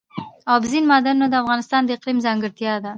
اوبزین 0.53 0.83
معدنونه 0.91 1.27
د 1.29 1.33
افغانستان 1.43 1.81
د 1.85 1.89
اقلیم 1.95 2.17
ځانګړتیا 2.25 2.73
ده. 2.83 2.89